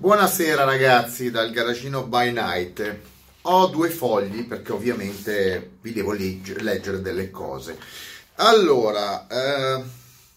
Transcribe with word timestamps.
Buonasera 0.00 0.64
ragazzi 0.64 1.30
dal 1.30 1.50
garagino 1.50 2.04
by 2.06 2.32
night. 2.32 3.00
Ho 3.42 3.66
due 3.66 3.90
fogli 3.90 4.46
perché 4.46 4.72
ovviamente 4.72 5.72
vi 5.82 5.92
devo 5.92 6.12
legge- 6.12 6.58
leggere 6.62 7.02
delle 7.02 7.30
cose. 7.30 7.78
Allora, 8.36 9.26
eh, 9.26 9.84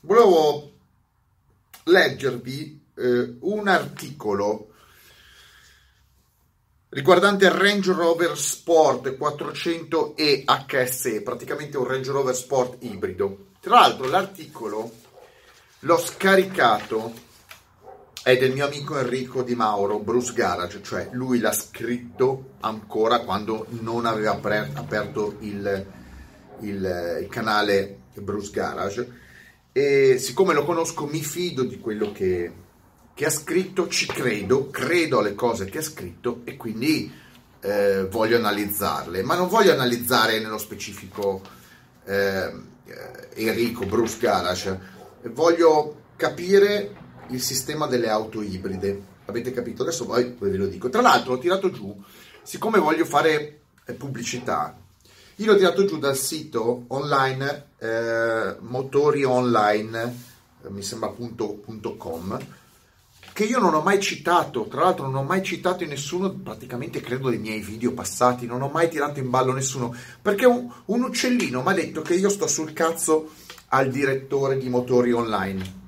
volevo 0.02 0.70
leggervi 1.84 2.88
eh, 2.94 3.36
un 3.40 3.70
articolo 3.70 4.74
riguardante 6.90 7.46
il 7.46 7.52
Range 7.52 7.94
Rover 7.94 8.38
Sport 8.38 9.16
400e 9.18 10.44
HSE, 10.44 11.22
praticamente 11.22 11.78
un 11.78 11.88
Range 11.88 12.12
Rover 12.12 12.36
Sport 12.36 12.84
ibrido. 12.84 13.52
Tra 13.62 13.76
l'altro 13.80 14.10
l'articolo 14.10 14.92
l'ho 15.80 15.98
scaricato 15.98 17.32
è 18.24 18.38
del 18.38 18.54
mio 18.54 18.66
amico 18.66 18.98
Enrico 18.98 19.44
Di 19.44 19.54
Mauro, 19.54 20.00
Bruce 20.00 20.32
Garage, 20.32 20.82
cioè 20.82 21.10
lui 21.12 21.40
l'ha 21.40 21.52
scritto 21.52 22.52
ancora 22.62 23.20
quando 23.20 23.66
non 23.82 24.06
aveva 24.06 24.32
aperto 24.32 25.36
il, 25.42 25.86
il, 26.62 27.20
il 27.22 27.28
canale 27.30 28.00
Bruce 28.14 28.50
Garage. 28.50 29.22
E 29.74 30.18
siccome 30.20 30.54
lo 30.54 30.64
conosco 30.64 31.06
mi 31.06 31.22
fido 31.22 31.64
di 31.64 31.80
quello 31.80 32.14
che, 32.14 32.52
che, 33.14 33.26
ha 33.26 33.30
scritto, 33.30 33.90
ci 33.90 34.06
credo, 34.06 34.70
credo 34.70 35.20
alle 35.20 35.36
cose 35.36 35.66
che 35.66 35.80
ha 35.80 35.84
scritto 35.84 36.44
e 36.46 36.56
quindi 36.56 37.12
eh, 37.60 38.08
voglio 38.10 38.38
analizzarle, 38.38 39.22
ma 39.24 39.36
non 39.36 39.50
voglio 39.50 39.74
analizzare 39.74 40.40
nello 40.40 40.60
specifico 40.60 41.42
eh, 42.06 42.52
Enrico, 43.34 43.86
Bruce 43.86 44.18
Garage, 44.18 44.80
voglio 45.24 46.02
capire 46.16 47.02
il 47.30 47.42
sistema 47.42 47.88
delle 47.88 48.10
auto 48.10 48.42
ibride. 48.42 49.12
Avete 49.26 49.52
capito? 49.52 49.84
Adesso 49.84 50.06
poi 50.06 50.36
ve 50.38 50.58
lo 50.58 50.68
dico. 50.68 50.90
Tra 50.90 51.02
l'altro 51.02 51.34
ho 51.34 51.38
tirato 51.38 51.72
giù, 51.72 51.96
siccome 52.42 52.80
voglio 52.80 53.06
fare 53.06 53.62
eh, 53.86 53.94
pubblicità, 53.94 54.78
io 55.38 55.52
l'ho 55.52 55.58
tirato 55.58 55.86
giù 55.86 55.98
dal 55.98 56.16
sito 56.16 56.86
online 56.90 57.70
eh, 57.80 58.56
motori 58.60 59.24
online, 59.24 60.16
eh, 60.62 60.70
che 63.34 63.44
io 63.46 63.60
non 63.60 63.74
ho 63.74 63.82
mai 63.82 64.00
citato, 64.00 64.68
tra 64.68 64.84
l'altro 64.84 65.06
non 65.06 65.16
ho 65.16 65.24
mai 65.24 65.42
citato 65.42 65.84
in 65.84 65.90
nessuno, 65.90 66.32
praticamente 66.32 67.02
credo 67.02 67.30
dei 67.30 67.40
miei 67.40 67.62
video 67.62 67.94
passati, 67.94 68.46
non 68.46 68.62
ho 68.62 68.70
mai 68.70 68.90
tirato 68.90 69.20
in 69.20 69.32
ballo 69.32 69.54
nessuno, 69.54 69.96
perché 70.22 70.46
un, 70.46 70.72
un 70.86 71.04
uccellino 71.04 71.64
mi 71.64 71.70
ha 71.70 71.74
detto 71.74 72.04
che 72.04 72.14
io 72.14 72.30
sto 72.30 72.46
sul 72.46 72.74
cazzo 72.74 73.32
al 73.70 73.90
direttore 73.90 74.60
di 74.60 74.70
motori 74.70 75.12
online 75.14 75.82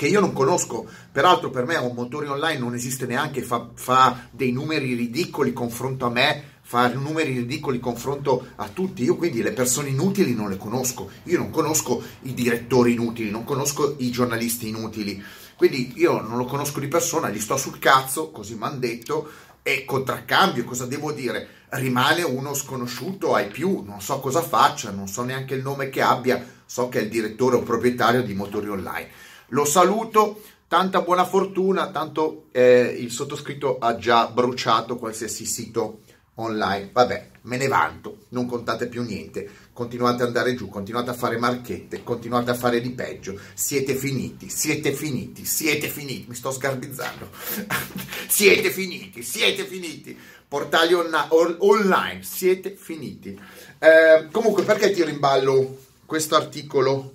che 0.00 0.06
io 0.06 0.20
non 0.20 0.32
conosco, 0.32 0.88
peraltro 1.12 1.50
per 1.50 1.66
me 1.66 1.76
un 1.76 1.92
motore 1.92 2.26
online 2.26 2.58
non 2.58 2.72
esiste 2.72 3.04
neanche, 3.04 3.42
fa, 3.42 3.68
fa 3.74 4.28
dei 4.30 4.50
numeri 4.50 4.94
ridicoli 4.94 5.52
confronto 5.52 6.06
a 6.06 6.08
me, 6.08 6.42
fa 6.62 6.88
numeri 6.88 7.34
ridicoli 7.34 7.78
confronto 7.80 8.46
a 8.56 8.70
tutti, 8.70 9.02
io 9.02 9.16
quindi 9.16 9.42
le 9.42 9.52
persone 9.52 9.90
inutili 9.90 10.34
non 10.34 10.48
le 10.48 10.56
conosco, 10.56 11.10
io 11.24 11.36
non 11.36 11.50
conosco 11.50 12.02
i 12.22 12.32
direttori 12.32 12.94
inutili, 12.94 13.28
non 13.28 13.44
conosco 13.44 13.96
i 13.98 14.10
giornalisti 14.10 14.68
inutili, 14.68 15.22
quindi 15.54 15.92
io 15.96 16.22
non 16.22 16.38
lo 16.38 16.46
conosco 16.46 16.80
di 16.80 16.88
persona, 16.88 17.28
gli 17.28 17.38
sto 17.38 17.58
sul 17.58 17.78
cazzo, 17.78 18.30
così 18.30 18.54
mi 18.54 18.64
hanno 18.64 18.78
detto, 18.78 19.30
e 19.62 19.84
contraccambio, 19.84 20.64
cosa 20.64 20.86
devo 20.86 21.12
dire? 21.12 21.66
Rimane 21.72 22.22
uno 22.22 22.54
sconosciuto 22.54 23.34
ai 23.34 23.48
più, 23.48 23.82
non 23.84 24.00
so 24.00 24.18
cosa 24.20 24.40
faccia, 24.40 24.92
non 24.92 25.08
so 25.08 25.24
neanche 25.24 25.52
il 25.52 25.60
nome 25.60 25.90
che 25.90 26.00
abbia, 26.00 26.42
so 26.64 26.88
che 26.88 27.00
è 27.00 27.02
il 27.02 27.10
direttore 27.10 27.56
o 27.56 27.62
proprietario 27.62 28.22
di 28.22 28.32
motori 28.32 28.70
online. 28.70 29.28
Lo 29.50 29.64
saluto, 29.64 30.42
tanta 30.68 31.00
buona 31.00 31.24
fortuna, 31.24 31.90
tanto 31.90 32.46
eh, 32.52 32.96
il 32.98 33.10
sottoscritto 33.10 33.78
ha 33.78 33.96
già 33.96 34.28
bruciato 34.28 34.96
qualsiasi 34.96 35.44
sito 35.44 36.02
online. 36.36 36.90
Vabbè, 36.92 37.30
me 37.42 37.56
ne 37.56 37.66
vanto, 37.66 38.26
non 38.28 38.46
contate 38.46 38.86
più 38.86 39.02
niente. 39.02 39.48
Continuate 39.72 40.22
ad 40.22 40.28
andare 40.28 40.54
giù, 40.54 40.68
continuate 40.68 41.10
a 41.10 41.14
fare 41.14 41.36
marchette, 41.36 42.04
continuate 42.04 42.50
a 42.50 42.54
fare 42.54 42.80
di 42.80 42.90
peggio. 42.90 43.38
Siete 43.54 43.96
finiti, 43.96 44.48
siete 44.50 44.92
finiti, 44.92 45.44
siete 45.44 45.88
finiti. 45.88 46.26
Mi 46.28 46.34
sto 46.36 46.52
sgarbizzando. 46.52 47.28
siete 48.28 48.70
finiti, 48.70 49.22
siete 49.22 49.64
finiti. 49.64 50.16
Portali 50.46 50.94
on- 50.94 51.56
online, 51.58 52.22
siete 52.22 52.76
finiti. 52.76 53.36
Eh, 53.80 54.28
comunque, 54.30 54.62
perché 54.62 54.92
tiro 54.92 55.08
in 55.08 55.18
ballo 55.18 55.78
questo 56.06 56.36
articolo 56.36 57.14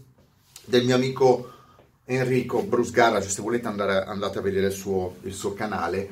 del 0.66 0.84
mio 0.84 0.96
amico 0.96 1.52
Enrico 2.06 2.62
Bruce 2.62 2.92
Garage, 2.92 3.30
se 3.30 3.42
volete 3.42 3.68
andare, 3.68 4.04
andate 4.04 4.38
a 4.38 4.42
vedere 4.42 4.68
il 4.68 4.74
suo, 4.74 5.18
il 5.24 5.34
suo 5.34 5.54
canale, 5.54 6.10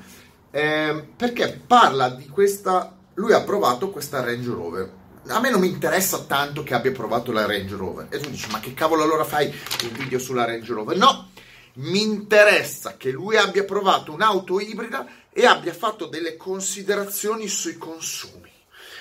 eh, 0.50 1.08
perché 1.16 1.62
parla 1.66 2.10
di 2.10 2.28
questa, 2.28 2.96
lui 3.16 3.34
ha 3.34 3.42
provato 3.42 3.90
questa 3.92 4.24
Range 4.24 4.50
Rover. 4.50 4.92
A 5.28 5.40
me 5.40 5.50
non 5.50 5.62
mi 5.62 5.70
interessa 5.70 6.24
tanto 6.24 6.64
che 6.64 6.74
abbia 6.74 6.92
provato 6.92 7.32
la 7.32 7.46
Range 7.46 7.76
Rover. 7.76 8.08
E 8.10 8.20
tu 8.20 8.30
dici, 8.30 8.50
ma 8.52 8.60
che 8.60 8.74
cavolo 8.74 9.04
allora 9.04 9.24
fai 9.24 9.46
un 9.48 9.92
video 9.94 10.20
sulla 10.20 10.46
Range 10.46 10.74
Rover? 10.74 10.98
No, 10.98 11.30
mi 11.76 12.02
interessa 12.02 12.98
che 12.98 13.10
lui 13.12 13.38
abbia 13.38 13.64
provato 13.64 14.12
un'auto 14.12 14.60
ibrida 14.60 15.08
e 15.32 15.46
abbia 15.46 15.74
fatto 15.74 16.08
delle 16.08 16.38
considerazioni 16.38 17.48
sui 17.48 17.78
consumi. 17.78 18.53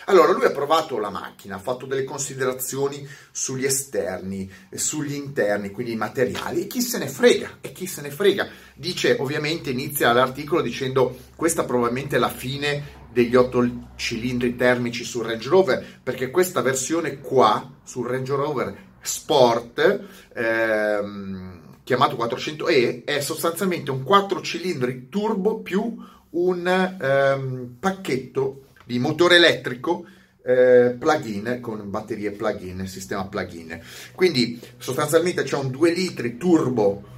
Allora, 0.06 0.32
lui 0.32 0.44
ha 0.44 0.50
provato 0.50 0.98
la 0.98 1.10
macchina, 1.10 1.56
ha 1.56 1.60
fatto 1.60 1.86
delle 1.86 2.04
considerazioni 2.04 3.06
sugli 3.30 3.64
esterni, 3.64 4.50
sugli 4.74 5.14
interni, 5.14 5.70
quindi 5.70 5.92
i 5.92 5.96
materiali, 5.96 6.62
e 6.62 6.66
chi 6.66 6.80
se 6.80 6.98
ne 6.98 7.06
frega, 7.06 7.58
e 7.60 7.72
chi 7.72 7.86
se 7.86 8.02
ne 8.02 8.10
frega. 8.10 8.48
Dice, 8.74 9.16
ovviamente, 9.20 9.70
inizia 9.70 10.12
l'articolo 10.12 10.60
dicendo 10.60 11.16
questa 11.36 11.64
probabilmente 11.64 12.16
è 12.16 12.18
la 12.18 12.28
fine 12.28 13.00
degli 13.12 13.36
otto 13.36 13.90
cilindri 13.96 14.56
termici 14.56 15.04
sul 15.04 15.26
Range 15.26 15.48
Rover, 15.48 16.00
perché 16.02 16.30
questa 16.30 16.62
versione 16.62 17.20
qua, 17.20 17.70
sul 17.84 18.08
Range 18.08 18.34
Rover 18.34 18.76
Sport, 19.00 20.00
ehm, 20.34 21.60
chiamato 21.84 22.16
400E, 22.16 23.04
è 23.04 23.20
sostanzialmente 23.20 23.90
un 23.90 24.02
4 24.02 24.40
cilindri 24.40 25.08
turbo 25.08 25.60
più 25.60 25.96
un 26.30 26.66
ehm, 26.66 27.76
pacchetto 27.78 28.68
di 28.84 28.98
motore 28.98 29.36
elettrico 29.36 30.04
eh, 30.44 30.96
plug-in 30.98 31.58
con 31.60 31.88
batterie 31.88 32.32
plug-in, 32.32 32.86
sistema 32.86 33.26
plug-in. 33.26 33.80
Quindi 34.14 34.60
sostanzialmente 34.78 35.42
c'è 35.42 35.56
un 35.56 35.70
2 35.70 35.92
litri 35.92 36.36
turbo 36.36 37.10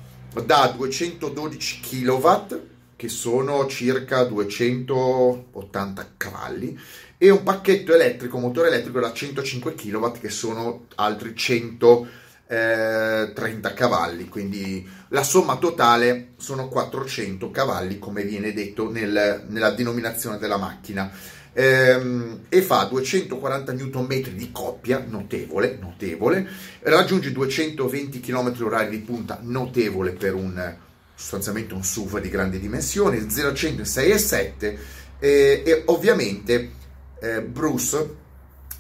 da 0.45 0.73
212 0.75 1.81
kW 1.81 2.73
che 2.97 3.09
sono 3.09 3.67
circa 3.67 4.25
280 4.25 6.13
cavalli 6.17 6.79
e 7.19 7.31
un 7.31 7.43
pacchetto 7.43 7.95
elettrico, 7.95 8.39
motore 8.39 8.69
elettrico 8.69 9.01
da 9.01 9.13
105 9.13 9.75
kW 9.75 10.13
che 10.21 10.29
sono 10.29 10.87
altri 10.97 11.35
130 11.35 12.09
eh, 12.47 13.75
cavalli, 13.75 14.29
quindi 14.29 14.87
la 15.09 15.23
somma 15.23 15.57
totale 15.57 16.33
sono 16.37 16.69
400 16.69 17.51
cavalli 17.51 17.99
come 17.99 18.23
viene 18.25 18.53
detto 18.53 18.91
nel, 18.91 19.45
nella 19.49 19.71
denominazione 19.71 20.39
della 20.39 20.59
macchina 20.59 21.11
ehm, 21.55 22.41
e 22.49 22.61
fa 22.61 22.85
240 22.85 23.73
Nm 23.73 24.09
di 24.35 24.51
coppia, 24.53 25.03
notevole, 25.07 25.79
notevole, 25.81 26.47
raggiunge 26.81 27.33
220 27.33 28.21
km 28.21 28.53
h 28.53 28.89
di 28.89 28.99
punta, 28.99 29.39
notevole 29.41 30.13
per 30.13 30.35
un 30.35 30.77
sostanzialmente 31.17 31.75
un 31.75 31.85
SUV 31.85 32.21
di 32.21 32.29
grandi 32.29 32.59
dimensioni, 32.59 33.31
0 33.31 33.55
100 33.55 33.83
6,7 33.83 34.79
eh, 35.21 35.63
e 35.65 35.83
ovviamente 35.87 36.73
eh, 37.21 37.41
Bruce 37.41 38.23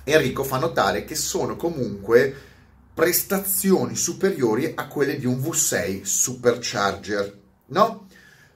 e 0.02 0.12
Enrico 0.12 0.42
fa 0.42 0.58
notare 0.58 1.04
che 1.04 1.14
sono 1.14 1.56
comunque 1.56 2.34
prestazioni 2.92 3.96
superiori 3.96 4.72
a 4.74 4.86
quelle 4.86 5.18
di 5.18 5.26
un 5.26 5.38
V6 5.38 6.02
Supercharger, 6.02 7.38
no? 7.66 8.06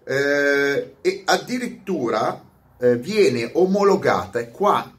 Eh, 0.05 0.95
e 1.01 1.23
addirittura 1.25 2.48
eh, 2.79 2.97
viene 2.97 3.51
omologata 3.55 4.39
e 4.39 4.51
qua 4.51 4.93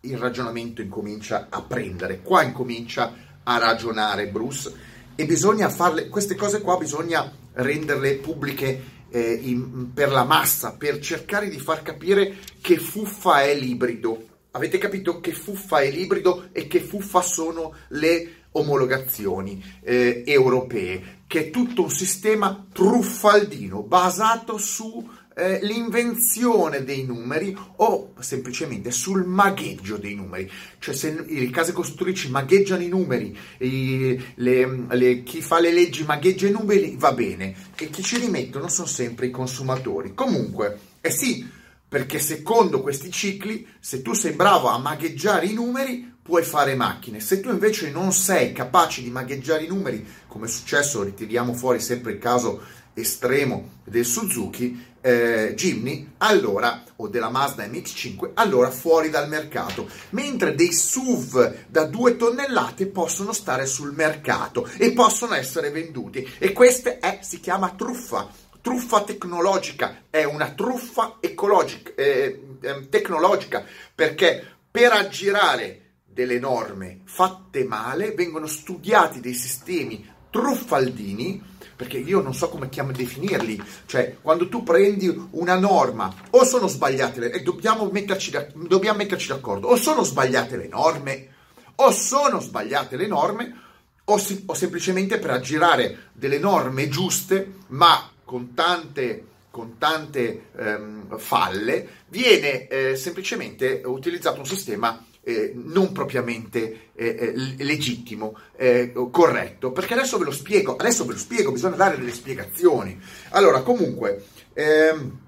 il 0.00 0.16
ragionamento 0.16 0.80
incomincia 0.80 1.48
a 1.50 1.62
prendere, 1.62 2.20
qua 2.22 2.42
incomincia 2.42 3.12
a 3.42 3.58
ragionare 3.58 4.28
Bruce 4.28 4.72
e 5.14 5.26
bisogna 5.26 5.68
farle, 5.68 6.08
queste 6.08 6.36
cose 6.36 6.60
qua 6.60 6.76
bisogna 6.76 7.30
renderle 7.54 8.14
pubbliche 8.16 8.96
eh, 9.10 9.32
in, 9.42 9.92
per 9.92 10.10
la 10.10 10.24
massa, 10.24 10.72
per 10.72 11.00
cercare 11.00 11.48
di 11.48 11.58
far 11.58 11.82
capire 11.82 12.36
che 12.60 12.78
fuffa 12.78 13.42
è 13.42 13.54
l'ibrido. 13.54 14.26
Avete 14.52 14.78
capito 14.78 15.20
che 15.20 15.32
fuffa 15.32 15.80
è 15.80 15.90
l'ibrido 15.90 16.48
e 16.52 16.66
che 16.66 16.80
fuffa 16.80 17.20
sono 17.22 17.74
le 17.88 18.34
omologazioni 18.52 19.62
eh, 19.82 20.22
europee, 20.26 21.22
che 21.26 21.46
è 21.46 21.50
tutto 21.50 21.82
un 21.82 21.90
sistema 21.90 22.66
truffaldino 22.72 23.82
basato 23.82 24.56
su 24.56 25.06
eh, 25.38 25.60
l'invenzione 25.62 26.82
dei 26.82 27.04
numeri 27.04 27.56
o 27.76 28.12
semplicemente 28.18 28.90
sul 28.90 29.24
magheggio 29.24 29.96
dei 29.96 30.16
numeri. 30.16 30.50
Cioè 30.80 30.94
se 30.94 31.24
le 31.24 31.50
case 31.50 31.72
costruttrici 31.72 32.28
magheggiano 32.28 32.82
i 32.82 32.88
numeri, 32.88 33.38
i, 33.58 34.20
le, 34.34 34.86
le, 34.88 35.22
chi 35.22 35.40
fa 35.40 35.60
le 35.60 35.72
leggi 35.72 36.02
magheggia 36.02 36.48
i 36.48 36.50
numeri, 36.50 36.96
va 36.98 37.12
bene. 37.12 37.54
E 37.76 37.88
chi 37.88 38.02
ci 38.02 38.18
rimettono 38.18 38.68
sono 38.68 38.88
sempre 38.88 39.26
i 39.26 39.30
consumatori. 39.30 40.12
Comunque, 40.12 40.78
eh 41.00 41.10
sì, 41.10 41.48
perché 41.88 42.18
secondo 42.18 42.82
questi 42.82 43.12
cicli, 43.12 43.64
se 43.78 44.02
tu 44.02 44.14
sei 44.14 44.32
bravo 44.32 44.66
a 44.66 44.78
magheggiare 44.78 45.46
i 45.46 45.54
numeri, 45.54 46.16
puoi 46.20 46.42
fare 46.42 46.74
macchine. 46.74 47.20
Se 47.20 47.40
tu 47.40 47.48
invece 47.48 47.90
non 47.90 48.12
sei 48.12 48.52
capace 48.52 49.02
di 49.02 49.10
magheggiare 49.10 49.62
i 49.62 49.68
numeri, 49.68 50.04
come 50.26 50.46
è 50.46 50.48
successo, 50.48 51.04
ritiriamo 51.04 51.54
fuori 51.54 51.78
sempre 51.78 52.12
il 52.12 52.18
caso 52.18 52.60
estremo 53.00 53.76
del 53.84 54.04
Suzuki, 54.04 54.86
eh, 55.00 55.52
Jimny, 55.54 56.14
allora, 56.18 56.82
o 56.96 57.08
della 57.08 57.30
Mazda 57.30 57.66
MX5, 57.66 58.30
allora 58.34 58.70
fuori 58.70 59.10
dal 59.10 59.28
mercato. 59.28 59.88
Mentre 60.10 60.54
dei 60.54 60.72
SUV 60.72 61.66
da 61.68 61.84
2 61.84 62.16
tonnellate 62.16 62.86
possono 62.86 63.32
stare 63.32 63.66
sul 63.66 63.92
mercato 63.92 64.68
e 64.76 64.92
possono 64.92 65.34
essere 65.34 65.70
venduti. 65.70 66.28
E 66.38 66.52
questa 66.52 66.98
è, 66.98 67.20
si 67.22 67.40
chiama 67.40 67.74
truffa 67.76 68.46
truffa 68.60 69.02
tecnologica, 69.02 70.02
è 70.10 70.24
una 70.24 70.50
truffa 70.50 71.16
ecologica, 71.20 71.92
eh, 71.94 72.42
eh, 72.60 72.88
tecnologica 72.90 73.64
perché 73.94 74.44
per 74.70 74.92
aggirare 74.92 75.88
delle 76.04 76.38
norme 76.38 77.00
fatte 77.04 77.64
male 77.64 78.12
vengono 78.12 78.46
studiati 78.46 79.20
dei 79.20 79.34
sistemi 79.34 80.06
truffaldini 80.30 81.42
perché 81.78 81.98
io 81.98 82.20
non 82.20 82.34
so 82.34 82.48
come 82.48 82.68
chiamo 82.68 82.90
definirli, 82.90 83.62
cioè 83.86 84.16
quando 84.20 84.48
tu 84.48 84.64
prendi 84.64 85.28
una 85.30 85.56
norma 85.56 86.12
o 86.30 86.42
sono 86.42 86.66
sbagliate 86.66 87.20
le, 87.20 87.30
e 87.30 87.42
dobbiamo 87.42 87.88
metterci, 87.88 88.36
dobbiamo 88.52 88.98
metterci 88.98 89.28
d'accordo, 89.28 89.68
o 89.68 89.76
sono 89.76 90.02
sbagliate 90.02 90.56
le 90.56 90.66
norme, 90.66 91.28
o 91.76 91.92
sono 91.92 92.40
sbagliate 92.40 92.96
le 92.96 93.06
norme, 93.06 93.60
o, 94.06 94.18
si, 94.18 94.42
o 94.46 94.54
semplicemente 94.54 95.20
per 95.20 95.30
aggirare 95.30 96.08
delle 96.14 96.40
norme 96.40 96.88
giuste, 96.88 97.58
ma 97.68 98.10
con 98.24 98.54
tante, 98.54 99.26
con 99.48 99.78
tante 99.78 100.46
ehm, 100.56 101.16
falle, 101.16 101.88
viene 102.08 102.66
eh, 102.66 102.96
semplicemente 102.96 103.82
utilizzato 103.84 104.40
un 104.40 104.46
sistema 104.46 105.00
eh, 105.28 105.52
non 105.54 105.92
propriamente 105.92 106.92
eh, 106.94 107.16
eh 107.18 107.32
legittimo, 107.62 108.38
eh, 108.56 108.92
corretto, 109.10 109.72
perché 109.72 109.92
adesso 109.92 110.16
ve 110.16 110.24
lo 110.24 110.32
spiego, 110.32 110.74
adesso 110.76 111.04
ve 111.04 111.12
lo 111.12 111.18
spiego, 111.18 111.52
bisogna 111.52 111.76
dare 111.76 111.98
delle 111.98 112.14
spiegazioni. 112.14 112.98
Allora, 113.30 113.60
comunque, 113.60 114.24
ehm, 114.54 115.18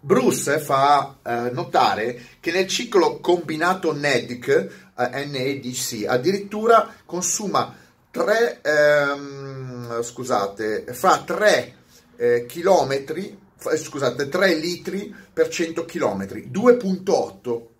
Bruce 0.00 0.58
fa 0.58 1.18
eh, 1.24 1.50
notare 1.52 2.20
che 2.40 2.50
nel 2.50 2.66
ciclo 2.66 3.20
combinato 3.20 3.94
NEDC, 3.94 4.68
NEDC 4.96 6.04
addirittura 6.08 6.92
consuma 7.06 7.74
3, 8.10 8.60
ehm, 8.62 10.02
scusate, 10.02 10.86
fa 10.92 11.22
3 11.24 11.74
eh, 12.16 12.46
chilometri, 12.46 13.38
scusate, 13.56 14.28
3 14.28 14.54
litri 14.56 15.14
per 15.32 15.48
100 15.48 15.84
chilometri, 15.84 16.50
2.8. 16.50 17.73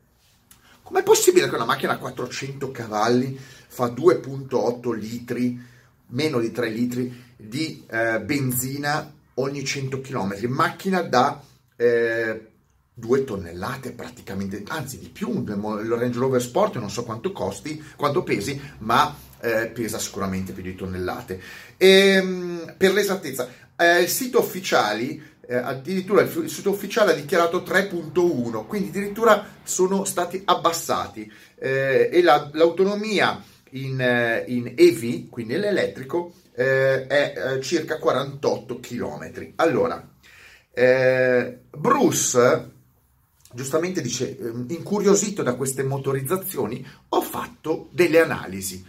Com'è 0.84 1.02
possibile 1.02 1.48
che 1.48 1.54
una 1.54 1.64
macchina 1.64 1.94
a 1.94 1.98
400 1.98 2.70
cavalli 2.70 3.38
fa 3.38 3.86
2.8 3.86 4.92
litri, 4.92 5.58
meno 6.08 6.38
di 6.38 6.52
3 6.52 6.68
litri 6.68 7.24
di 7.34 7.86
eh, 7.90 8.20
benzina 8.20 9.10
ogni 9.36 9.64
100 9.64 10.02
km? 10.02 10.36
Macchina 10.48 11.00
da 11.00 11.42
eh, 11.76 12.48
2 12.92 13.24
tonnellate 13.24 13.92
praticamente, 13.92 14.62
anzi 14.68 14.98
di 14.98 15.08
più, 15.08 15.42
il 15.42 15.90
Range 15.90 16.18
Rover 16.18 16.42
Sport 16.42 16.76
non 16.76 16.90
so 16.90 17.02
quanto 17.02 17.32
costi, 17.32 17.82
quanto 17.96 18.22
pesi, 18.22 18.60
ma 18.80 19.16
eh, 19.40 19.68
pesa 19.68 19.98
sicuramente 19.98 20.52
più 20.52 20.62
di 20.62 20.74
tonnellate. 20.74 21.40
E, 21.78 21.88
ehm, 21.88 22.74
per 22.76 22.92
l'esattezza, 22.92 23.48
eh, 23.74 24.02
il 24.02 24.08
sito 24.08 24.38
ufficiali, 24.38 25.32
eh, 25.48 25.56
addirittura 25.56 26.22
il, 26.22 26.30
il, 26.42 26.50
sito 26.50 26.70
ufficiale 26.70 27.12
ha 27.12 27.14
dichiarato 27.14 27.58
3.1, 27.58 28.66
quindi 28.66 28.88
addirittura 28.88 29.46
sono 29.62 30.04
stati 30.04 30.42
abbassati 30.44 31.30
eh, 31.58 32.08
e 32.12 32.22
la, 32.22 32.50
l'autonomia 32.52 33.42
in, 33.70 34.00
eh, 34.00 34.44
in, 34.48 34.72
EV, 34.76 35.28
quindi 35.28 35.56
l'elettrico, 35.56 36.32
eh, 36.54 37.06
è 37.06 37.34
eh, 37.36 37.60
circa 37.60 37.98
48 37.98 38.80
km. 38.80 39.52
Allora, 39.56 40.08
Bruce 41.70 42.72
giustamente 43.54 44.00
dice, 44.00 44.36
ehm, 44.36 44.66
incuriosito 44.68 45.42
da 45.42 45.54
queste 45.54 45.84
motorizzazioni, 45.84 46.84
ho 47.10 47.22
fatto 47.22 47.88
delle 47.92 48.20
analisi. 48.20 48.84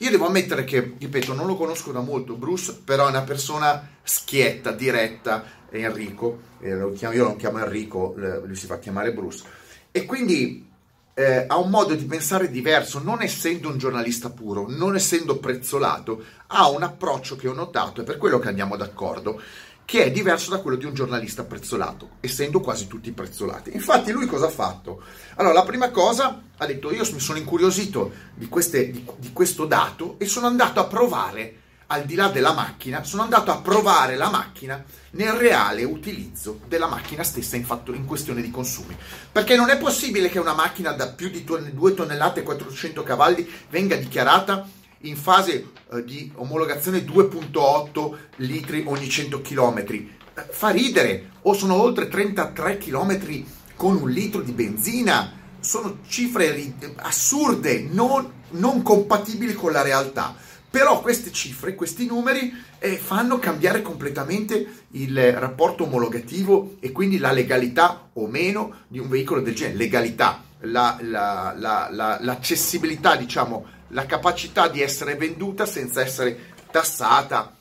Io 0.00 0.10
devo 0.10 0.26
ammettere 0.26 0.62
che, 0.62 0.94
ripeto, 0.96 1.34
non 1.34 1.46
lo 1.46 1.56
conosco 1.56 1.90
da 1.90 2.00
molto 2.00 2.34
Bruce, 2.34 2.80
però 2.84 3.06
è 3.06 3.10
una 3.10 3.22
persona 3.22 3.96
schietta, 4.02 4.70
diretta, 4.70 5.44
Enrico, 5.70 6.40
eh, 6.60 6.74
lo 6.74 6.92
chiamo, 6.92 7.14
io 7.14 7.24
lo 7.24 7.36
chiamo 7.36 7.58
Enrico, 7.58 8.14
lui 8.16 8.54
si 8.54 8.66
fa 8.66 8.78
chiamare 8.78 9.12
Bruce, 9.12 9.42
e 9.90 10.04
quindi 10.04 10.70
eh, 11.14 11.46
ha 11.48 11.58
un 11.58 11.68
modo 11.68 11.94
di 11.94 12.04
pensare 12.04 12.48
diverso, 12.48 13.00
non 13.02 13.22
essendo 13.22 13.68
un 13.68 13.76
giornalista 13.76 14.30
puro, 14.30 14.66
non 14.68 14.94
essendo 14.94 15.38
prezzolato, 15.38 16.22
ha 16.46 16.68
un 16.70 16.84
approccio 16.84 17.34
che 17.34 17.48
ho 17.48 17.52
notato, 17.52 18.00
e 18.00 18.04
per 18.04 18.18
quello 18.18 18.38
che 18.38 18.46
andiamo 18.46 18.76
d'accordo, 18.76 19.42
che 19.88 20.04
è 20.04 20.10
diverso 20.10 20.50
da 20.50 20.58
quello 20.58 20.76
di 20.76 20.84
un 20.84 20.92
giornalista 20.92 21.44
prezzolato, 21.44 22.16
essendo 22.20 22.60
quasi 22.60 22.88
tutti 22.88 23.10
prezzolati. 23.10 23.70
Infatti 23.72 24.12
lui 24.12 24.26
cosa 24.26 24.44
ha 24.44 24.50
fatto? 24.50 25.00
Allora, 25.36 25.54
la 25.54 25.62
prima 25.62 25.88
cosa 25.88 26.42
ha 26.58 26.66
detto, 26.66 26.92
io 26.92 27.08
mi 27.10 27.18
sono 27.18 27.38
incuriosito 27.38 28.12
di, 28.34 28.48
queste, 28.48 28.90
di, 28.90 29.02
di 29.16 29.32
questo 29.32 29.64
dato 29.64 30.16
e 30.18 30.26
sono 30.26 30.46
andato 30.46 30.78
a 30.78 30.84
provare, 30.84 31.54
al 31.86 32.04
di 32.04 32.16
là 32.16 32.28
della 32.28 32.52
macchina, 32.52 33.02
sono 33.02 33.22
andato 33.22 33.50
a 33.50 33.62
provare 33.62 34.16
la 34.16 34.28
macchina 34.28 34.84
nel 35.12 35.32
reale 35.32 35.84
utilizzo 35.84 36.60
della 36.68 36.86
macchina 36.86 37.22
stessa 37.22 37.56
in, 37.56 37.64
fatto, 37.64 37.94
in 37.94 38.04
questione 38.04 38.42
di 38.42 38.50
consumi. 38.50 38.94
Perché 39.32 39.56
non 39.56 39.70
è 39.70 39.78
possibile 39.78 40.28
che 40.28 40.38
una 40.38 40.52
macchina 40.52 40.92
da 40.92 41.08
più 41.08 41.30
di 41.30 41.44
2 41.44 41.94
tonnellate 41.94 42.40
e 42.40 42.42
400 42.42 43.02
cavalli 43.02 43.50
venga 43.70 43.96
dichiarata 43.96 44.68
in 45.02 45.16
fase 45.16 45.70
eh, 45.92 46.04
di 46.04 46.30
omologazione 46.36 47.04
2.8 47.04 48.16
litri 48.36 48.84
ogni 48.86 49.08
100 49.08 49.40
km. 49.40 49.78
Eh, 49.78 50.08
fa 50.50 50.70
ridere, 50.70 51.30
o 51.42 51.52
sono 51.54 51.80
oltre 51.80 52.08
33 52.08 52.78
km 52.78 53.44
con 53.76 53.96
un 53.96 54.10
litro 54.10 54.40
di 54.40 54.52
benzina. 54.52 55.36
Sono 55.60 55.98
cifre 56.06 56.72
assurde, 56.96 57.80
non, 57.80 58.30
non 58.50 58.82
compatibili 58.82 59.54
con 59.54 59.72
la 59.72 59.82
realtà. 59.82 60.34
Però 60.70 61.00
queste 61.00 61.32
cifre, 61.32 61.74
questi 61.74 62.06
numeri 62.06 62.52
eh, 62.78 62.98
fanno 62.98 63.38
cambiare 63.38 63.80
completamente 63.80 64.84
il 64.92 65.32
rapporto 65.32 65.84
omologativo 65.84 66.76
e 66.80 66.92
quindi 66.92 67.18
la 67.18 67.32
legalità 67.32 68.10
o 68.12 68.26
meno 68.26 68.82
di 68.86 68.98
un 68.98 69.08
veicolo 69.08 69.40
del 69.40 69.54
genere. 69.54 69.78
Legalità, 69.78 70.44
la, 70.60 70.98
la, 71.00 71.54
la, 71.56 72.18
l'accessibilità, 72.20 73.16
diciamo, 73.16 73.64
la 73.88 74.06
capacità 74.06 74.68
di 74.68 74.82
essere 74.82 75.14
venduta 75.16 75.66
senza 75.66 76.00
essere 76.00 76.54
tassata 76.70 77.54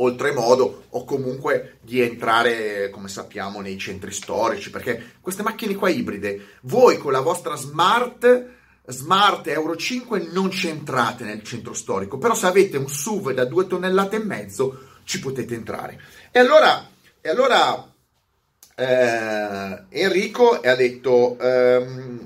oltremodo 0.00 0.84
o 0.90 1.04
comunque 1.04 1.78
di 1.80 2.00
entrare, 2.00 2.88
come 2.90 3.08
sappiamo, 3.08 3.60
nei 3.60 3.78
centri 3.78 4.12
storici, 4.12 4.70
perché 4.70 5.14
queste 5.20 5.42
macchine 5.42 5.74
qua 5.74 5.88
ibride, 5.88 6.56
voi 6.62 6.98
con 6.98 7.12
la 7.12 7.20
vostra 7.20 7.56
smart 7.56 8.56
Smart 8.90 9.46
Euro 9.48 9.76
5 9.76 10.28
non 10.32 10.48
c'entrate 10.48 11.22
nel 11.24 11.42
centro 11.42 11.74
storico, 11.74 12.16
però 12.16 12.34
se 12.34 12.46
avete 12.46 12.78
un 12.78 12.88
SUV 12.88 13.32
da 13.32 13.44
2 13.44 13.66
tonnellate 13.66 14.16
e 14.16 14.24
mezzo 14.24 14.96
ci 15.04 15.20
potete 15.20 15.54
entrare. 15.54 16.00
E 16.30 16.38
allora, 16.38 16.88
e 17.20 17.28
allora 17.28 17.86
eh, 18.74 19.82
Enrico 19.90 20.52
ha 20.52 20.74
detto, 20.74 21.38
ehm, 21.38 22.22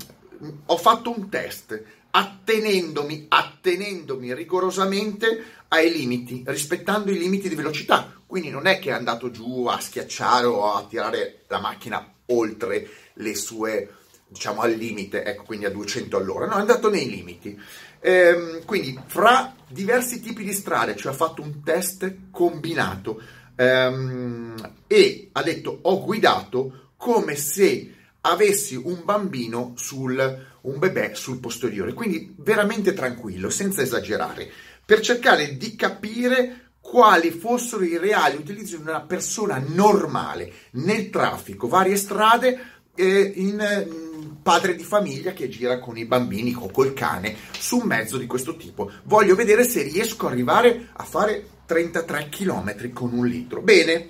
ho 0.66 0.76
fatto 0.76 1.12
un 1.16 1.28
test, 1.28 1.82
attenendomi, 2.14 3.26
attenendomi 3.28 4.34
rigorosamente 4.34 5.44
ai 5.68 5.90
limiti, 5.90 6.42
rispettando 6.46 7.10
i 7.10 7.18
limiti 7.18 7.48
di 7.48 7.54
velocità. 7.54 8.20
Quindi 8.26 8.50
non 8.50 8.66
è 8.66 8.78
che 8.78 8.90
è 8.90 8.92
andato 8.92 9.30
giù 9.30 9.66
a 9.66 9.80
schiacciare 9.80 10.46
o 10.46 10.74
a 10.74 10.86
tirare 10.86 11.44
la 11.48 11.60
macchina 11.60 12.12
oltre 12.26 12.88
le 13.14 13.34
sue, 13.34 13.94
diciamo, 14.28 14.60
al 14.60 14.72
limite, 14.72 15.24
ecco, 15.24 15.44
quindi 15.44 15.64
a 15.64 15.70
200 15.70 16.16
all'ora. 16.16 16.46
No, 16.46 16.56
è 16.56 16.60
andato 16.60 16.90
nei 16.90 17.08
limiti. 17.08 17.58
Ehm, 18.00 18.64
quindi, 18.64 18.98
fra 19.06 19.54
diversi 19.68 20.20
tipi 20.20 20.44
di 20.44 20.52
strade, 20.52 20.96
cioè 20.96 21.12
ha 21.12 21.16
fatto 21.16 21.40
un 21.40 21.62
test 21.62 22.30
combinato 22.30 23.20
ehm, 23.56 24.74
e 24.86 25.28
ha 25.32 25.42
detto 25.42 25.78
ho 25.82 26.04
guidato 26.04 26.90
come 26.96 27.36
se 27.36 27.94
avessi 28.22 28.76
un 28.76 29.02
bambino 29.04 29.72
sul 29.76 30.50
un 30.62 30.78
bebè 30.78 31.12
sul 31.14 31.40
posteriore, 31.40 31.92
quindi 31.92 32.34
veramente 32.38 32.92
tranquillo, 32.92 33.50
senza 33.50 33.82
esagerare, 33.82 34.50
per 34.84 35.00
cercare 35.00 35.56
di 35.56 35.74
capire 35.76 36.70
quali 36.80 37.30
fossero 37.30 37.84
i 37.84 37.96
reali 37.96 38.36
utilizzi 38.36 38.76
di 38.76 38.82
una 38.82 39.00
persona 39.00 39.62
normale 39.64 40.52
nel 40.72 41.10
traffico, 41.10 41.68
varie 41.68 41.96
strade, 41.96 42.58
eh, 42.94 43.32
in 43.36 43.56
mm, 43.56 44.30
padre 44.42 44.74
di 44.74 44.82
famiglia 44.82 45.32
che 45.32 45.48
gira 45.48 45.78
con 45.78 45.96
i 45.96 46.04
bambini 46.04 46.54
o 46.58 46.70
col 46.70 46.92
cane 46.92 47.34
su 47.58 47.78
un 47.78 47.86
mezzo 47.86 48.18
di 48.18 48.26
questo 48.26 48.56
tipo. 48.56 48.90
Voglio 49.04 49.34
vedere 49.34 49.64
se 49.64 49.82
riesco 49.82 50.26
ad 50.26 50.32
arrivare 50.32 50.88
a 50.92 51.04
fare 51.04 51.46
33 51.66 52.28
km 52.28 52.92
con 52.92 53.12
un 53.12 53.26
litro. 53.26 53.62
Bene, 53.62 54.08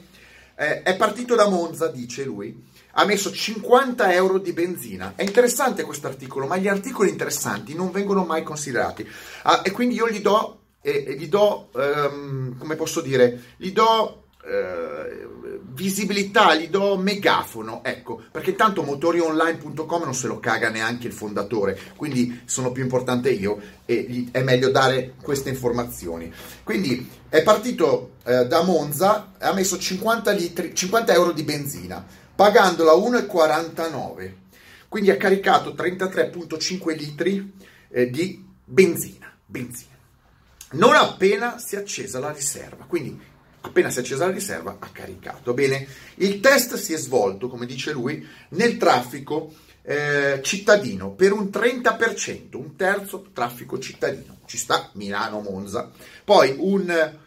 eh, 0.56 0.82
è 0.82 0.96
partito 0.96 1.34
da 1.34 1.48
Monza, 1.48 1.88
dice 1.88 2.24
lui. 2.24 2.70
Ha 2.92 3.04
messo 3.04 3.32
50 3.32 4.12
euro 4.12 4.38
di 4.38 4.52
benzina. 4.52 5.14
È 5.16 5.22
interessante 5.22 5.82
questo 5.82 6.06
articolo, 6.06 6.46
ma 6.46 6.56
gli 6.56 6.68
articoli 6.68 7.10
interessanti 7.10 7.74
non 7.74 7.90
vengono 7.90 8.24
mai 8.24 8.42
considerati. 8.42 9.06
Ah, 9.42 9.62
e 9.64 9.70
quindi 9.70 9.94
io 9.94 10.08
gli 10.08 10.20
do 10.20 10.58
e, 10.82 11.04
e 11.06 11.14
gli 11.14 11.28
do, 11.28 11.70
um, 11.72 12.58
come 12.58 12.74
posso 12.74 13.00
dire, 13.00 13.54
gli 13.56 13.70
do 13.70 14.24
uh, 14.42 15.60
visibilità, 15.74 16.54
gli 16.54 16.68
do 16.68 16.98
megafono, 16.98 17.82
ecco, 17.84 18.20
perché 18.30 18.54
tanto 18.54 18.82
motorionline.com 18.82 20.02
non 20.02 20.14
se 20.14 20.26
lo 20.26 20.40
caga 20.40 20.68
neanche 20.68 21.06
il 21.06 21.12
fondatore, 21.12 21.78
quindi 21.96 22.42
sono 22.44 22.72
più 22.72 22.82
importante 22.82 23.30
io 23.30 23.60
e 23.86 24.04
gli, 24.08 24.28
è 24.32 24.42
meglio 24.42 24.70
dare 24.70 25.14
queste 25.22 25.48
informazioni. 25.48 26.30
Quindi 26.64 27.08
è 27.28 27.42
partito 27.42 28.16
uh, 28.24 28.44
da 28.44 28.62
Monza, 28.62 29.32
ha 29.38 29.52
messo 29.54 29.78
50, 29.78 30.30
litri, 30.32 30.74
50 30.74 31.12
euro 31.14 31.32
di 31.32 31.44
benzina, 31.44 32.04
pagandola 32.42 32.94
1,49, 32.94 34.32
quindi 34.88 35.12
ha 35.12 35.16
caricato 35.16 35.74
33,5 35.74 36.96
litri 36.96 37.52
eh, 37.88 38.10
di 38.10 38.44
benzina. 38.64 39.32
benzina 39.46 39.90
non 40.72 40.96
appena 40.96 41.58
si 41.58 41.76
è 41.76 41.78
accesa 41.78 42.18
la 42.18 42.32
riserva. 42.32 42.84
Quindi 42.86 43.16
appena 43.60 43.90
si 43.90 43.98
è 43.98 44.00
accesa 44.00 44.26
la 44.26 44.32
riserva 44.32 44.76
ha 44.76 44.88
caricato. 44.90 45.54
Bene, 45.54 45.86
il 46.16 46.40
test 46.40 46.74
si 46.74 46.92
è 46.92 46.96
svolto, 46.96 47.46
come 47.46 47.64
dice 47.64 47.92
lui, 47.92 48.26
nel 48.48 48.76
traffico 48.76 49.54
eh, 49.82 50.40
cittadino 50.42 51.12
per 51.12 51.30
un 51.30 51.44
30%, 51.44 52.56
un 52.56 52.74
terzo 52.74 53.26
traffico 53.32 53.78
cittadino. 53.78 54.38
Ci 54.46 54.58
sta 54.58 54.90
Milano-Monza. 54.94 55.92
Poi 56.24 56.56
un 56.58 57.20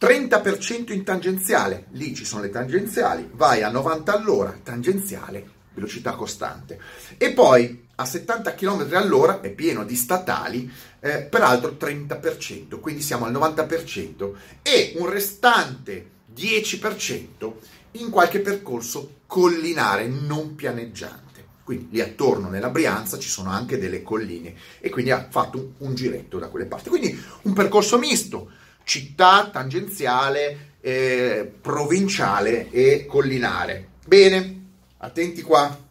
30% 0.00 0.92
in 0.92 1.02
tangenziale, 1.02 1.86
lì 1.92 2.14
ci 2.14 2.24
sono 2.24 2.42
le 2.42 2.50
tangenziali, 2.50 3.28
vai 3.32 3.62
a 3.62 3.70
90 3.70 4.12
all'ora, 4.12 4.56
tangenziale, 4.62 5.44
velocità 5.74 6.12
costante. 6.12 6.78
E 7.16 7.32
poi 7.32 7.86
a 7.96 8.04
70 8.04 8.54
km 8.54 8.88
all'ora 8.92 9.40
è 9.40 9.50
pieno 9.50 9.84
di 9.84 9.96
statali, 9.96 10.70
eh, 11.00 11.22
peraltro 11.22 11.76
30%, 11.78 12.78
quindi 12.78 13.02
siamo 13.02 13.24
al 13.24 13.32
90%, 13.32 14.34
e 14.62 14.94
un 14.98 15.10
restante 15.10 16.10
10% 16.32 17.52
in 17.92 18.10
qualche 18.10 18.38
percorso 18.38 19.16
collinare 19.26 20.06
non 20.06 20.54
pianeggiante. 20.54 21.26
Quindi 21.64 21.88
lì 21.90 22.00
attorno 22.00 22.48
nella 22.48 22.70
Brianza 22.70 23.18
ci 23.18 23.28
sono 23.28 23.50
anche 23.50 23.78
delle 23.78 24.02
colline 24.02 24.54
e 24.78 24.88
quindi 24.88 25.10
ha 25.10 25.26
fatto 25.28 25.58
un, 25.58 25.88
un 25.88 25.94
giretto 25.94 26.38
da 26.38 26.48
quelle 26.48 26.66
parti. 26.66 26.88
Quindi 26.88 27.20
un 27.42 27.52
percorso 27.52 27.98
misto, 27.98 28.52
città, 28.88 29.50
tangenziale, 29.52 30.76
eh, 30.80 31.52
provinciale 31.60 32.70
e 32.70 33.04
collinare. 33.06 33.88
Bene, 34.06 34.62
attenti 34.96 35.42
qua 35.42 35.86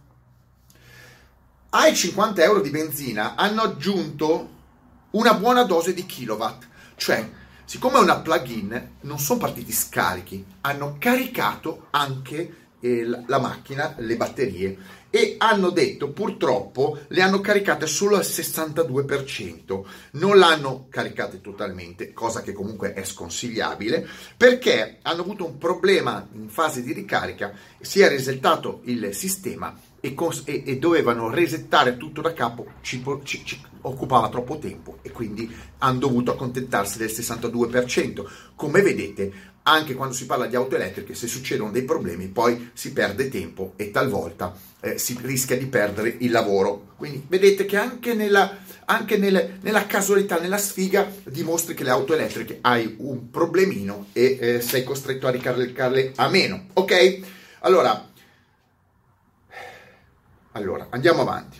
ai 1.69 1.95
50 1.95 2.41
euro 2.43 2.59
di 2.59 2.71
benzina 2.71 3.35
hanno 3.35 3.61
aggiunto 3.61 4.55
una 5.11 5.35
buona 5.35 5.61
dose 5.61 5.93
di 5.93 6.07
kilowatt, 6.07 6.67
cioè 6.95 7.29
siccome 7.65 7.99
è 7.99 8.01
una 8.01 8.17
plug-in 8.17 8.91
non 9.01 9.19
sono 9.19 9.39
partiti 9.39 9.71
scarichi, 9.71 10.43
hanno 10.61 10.95
caricato 10.97 11.87
anche 11.91 12.66
eh, 12.79 13.03
la 13.03 13.39
macchina, 13.39 13.95
le 13.97 14.15
batterie 14.15 14.77
e 15.09 15.35
hanno 15.37 15.69
detto 15.69 16.11
purtroppo 16.11 16.99
le 17.07 17.21
hanno 17.21 17.39
caricate 17.39 17.87
solo 17.87 18.17
al 18.17 18.23
62%, 18.23 19.83
non 20.11 20.37
l'hanno 20.37 20.87
caricate 20.89 21.39
totalmente, 21.41 22.13
cosa 22.13 22.41
che 22.41 22.51
comunque 22.51 22.93
è 22.93 23.03
sconsigliabile, 23.03 24.05
perché 24.35 24.99
hanno 25.01 25.21
avuto 25.21 25.45
un 25.45 25.57
problema 25.57 26.27
in 26.33 26.49
fase 26.49 26.83
di 26.83 26.91
ricarica, 26.91 27.53
si 27.79 28.01
è 28.01 28.09
resettato 28.09 28.81
il 28.83 29.13
sistema 29.13 29.75
e, 29.99 30.13
cons- 30.13 30.43
e, 30.45 30.63
e, 30.65 30.77
dovevano 30.77 31.29
resettare 31.29 31.97
tutto 31.97 32.21
da 32.21 32.33
capo, 32.33 32.73
ci, 32.81 33.03
ci, 33.23 33.43
ci, 33.43 33.61
occupava 33.81 34.29
troppo 34.29 34.59
tempo 34.59 34.99
e 35.01 35.11
quindi 35.11 35.53
hanno 35.79 35.99
dovuto 35.99 36.31
accontentarsi 36.31 36.97
del 36.97 37.09
62%. 37.09 38.25
Come 38.55 38.81
vedete, 38.81 39.55
anche 39.67 39.95
quando 39.95 40.13
si 40.13 40.25
parla 40.25 40.47
di 40.47 40.55
auto 40.55 40.75
elettriche, 40.75 41.13
se 41.13 41.27
succedono 41.27 41.71
dei 41.71 41.83
problemi, 41.83 42.27
poi 42.27 42.71
si 42.73 42.93
perde 42.93 43.29
tempo 43.29 43.73
e 43.75 43.91
talvolta 43.91 44.55
eh, 44.79 44.97
si 44.97 45.17
rischia 45.21 45.57
di 45.57 45.65
perdere 45.65 46.15
il 46.19 46.31
lavoro. 46.31 46.93
Quindi 46.95 47.25
vedete 47.27 47.65
che 47.65 47.77
anche, 47.77 48.13
nella, 48.13 48.57
anche 48.85 49.17
nelle, 49.17 49.57
nella 49.61 49.85
casualità, 49.85 50.39
nella 50.39 50.57
sfiga, 50.57 51.11
dimostri 51.25 51.73
che 51.73 51.83
le 51.83 51.89
auto 51.89 52.13
elettriche 52.13 52.59
hai 52.61 52.95
un 52.99 53.29
problemino 53.29 54.07
e 54.13 54.37
eh, 54.39 54.61
sei 54.61 54.83
costretto 54.83 55.27
a 55.27 55.31
ricaricarle 55.31 56.13
a 56.15 56.29
meno. 56.29 56.67
Ok? 56.73 57.19
Allora, 57.59 58.09
allora, 60.53 60.87
andiamo 60.89 61.21
avanti. 61.21 61.59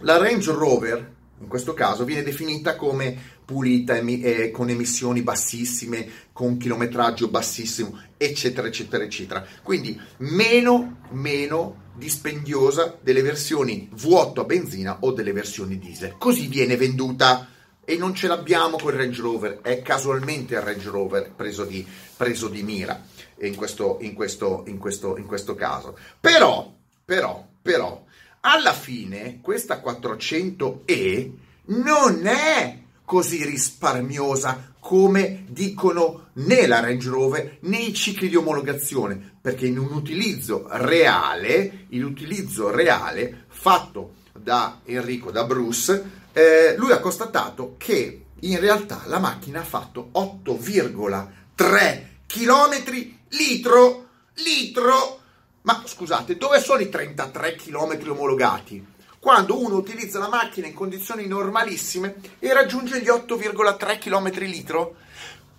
La 0.00 0.18
Range 0.18 0.52
Rover, 0.52 1.14
in 1.38 1.48
questo 1.48 1.74
caso, 1.74 2.04
viene 2.04 2.22
definita 2.22 2.76
come 2.76 3.34
pulita, 3.44 3.96
eh, 3.96 4.50
con 4.50 4.70
emissioni 4.70 5.22
bassissime, 5.22 6.08
con 6.32 6.56
chilometraggio 6.56 7.28
bassissimo, 7.28 8.00
eccetera, 8.16 8.66
eccetera, 8.66 9.04
eccetera. 9.04 9.46
Quindi 9.62 10.00
meno, 10.18 11.00
meno 11.10 11.84
dispendiosa 11.94 12.98
delle 13.00 13.22
versioni 13.22 13.88
vuoto 13.92 14.40
a 14.40 14.44
benzina 14.44 14.98
o 15.00 15.12
delle 15.12 15.32
versioni 15.32 15.78
diesel. 15.78 16.16
Così 16.18 16.46
viene 16.46 16.76
venduta 16.76 17.48
e 17.84 17.96
non 17.96 18.14
ce 18.14 18.26
l'abbiamo 18.26 18.78
con 18.78 18.92
il 18.92 18.98
Range 18.98 19.20
Rover, 19.20 19.60
è 19.62 19.80
casualmente 19.80 20.54
il 20.54 20.60
Range 20.60 20.88
Rover 20.88 21.32
preso 21.34 21.64
di, 21.64 21.86
preso 22.16 22.48
di 22.48 22.62
mira 22.62 23.00
in 23.42 23.54
questo, 23.54 23.98
in, 24.00 24.14
questo, 24.14 24.64
in, 24.66 24.78
questo, 24.78 25.16
in 25.16 25.26
questo 25.26 25.54
caso. 25.54 25.96
Però, 26.18 26.74
però, 27.04 27.46
però, 27.62 28.04
alla 28.46 28.72
fine 28.72 29.40
questa 29.40 29.82
400E 29.82 31.30
non 31.66 32.26
è 32.26 32.78
così 33.04 33.44
risparmiosa 33.44 34.74
come 34.78 35.44
dicono 35.48 36.28
né 36.34 36.68
la 36.68 36.78
Range 36.78 37.08
Rover 37.08 37.58
né 37.62 37.78
i 37.78 37.92
cicli 37.92 38.28
di 38.28 38.36
omologazione, 38.36 39.38
perché 39.40 39.66
in 39.66 39.78
un 39.78 39.92
utilizzo 39.92 40.66
reale, 40.70 41.86
l'utilizzo 41.88 42.70
reale 42.70 43.46
fatto 43.48 44.14
da 44.32 44.80
Enrico, 44.84 45.32
da 45.32 45.42
Bruce, 45.42 46.10
eh, 46.32 46.76
lui 46.76 46.92
ha 46.92 47.00
constatato 47.00 47.74
che 47.76 48.26
in 48.40 48.60
realtà 48.60 49.02
la 49.06 49.18
macchina 49.18 49.60
ha 49.60 49.64
fatto 49.64 50.10
8,3 50.12 52.02
km 52.26 53.14
litro, 53.30 54.06
litro 54.34 55.20
ma 55.66 55.82
scusate, 55.84 56.36
dove 56.36 56.60
sono 56.60 56.80
i 56.80 56.88
33 56.88 57.56
km 57.56 58.10
omologati? 58.10 58.86
Quando 59.18 59.60
uno 59.60 59.74
utilizza 59.74 60.20
la 60.20 60.28
macchina 60.28 60.68
in 60.68 60.74
condizioni 60.74 61.26
normalissime 61.26 62.14
e 62.38 62.52
raggiunge 62.52 63.00
gli 63.00 63.08
8,3 63.08 63.98
km 63.98 64.30
litro? 64.46 64.94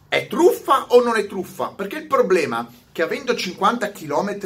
È 0.08 0.26
truffa 0.28 0.86
o 0.92 1.04
non 1.04 1.18
è 1.18 1.28
truffa? 1.28 1.74
Perché 1.76 1.98
il 1.98 2.08
problema 2.08 2.66
è 2.66 2.72
che 2.94 3.02
avendo 3.02 3.36
50 3.36 3.92
km 3.92 4.38